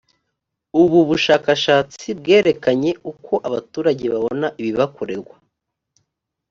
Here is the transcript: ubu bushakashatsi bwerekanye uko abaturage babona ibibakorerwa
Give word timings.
ubu 0.81 0.99
bushakashatsi 1.09 2.07
bwerekanye 2.19 2.91
uko 3.11 3.33
abaturage 3.47 4.05
babona 4.13 4.47
ibibakorerwa 4.61 5.35